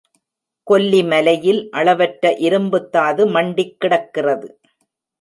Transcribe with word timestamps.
கொல்லி 0.67 1.01
மலையில் 1.03 1.61
அளவற்ற 1.71 2.33
இரும்புத்தாது 2.39 3.31
மண்டிக்கிடக்கிறது. 3.37 4.49